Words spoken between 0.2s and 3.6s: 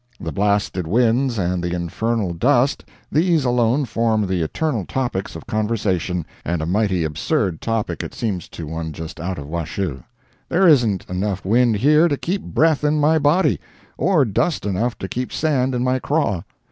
blasted winds and the infernal dust—these